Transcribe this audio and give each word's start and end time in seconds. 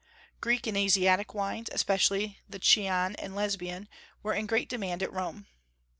Greek 0.39 0.65
and 0.65 0.75
Asiatic 0.75 1.35
wines, 1.35 1.69
especially 1.71 2.39
the 2.49 2.57
Chian 2.57 3.15
and 3.17 3.35
Lesbian, 3.35 3.87
were 4.23 4.33
in 4.33 4.47
great 4.47 4.67
demand 4.67 5.03
at 5.03 5.13
Rome. 5.13 5.45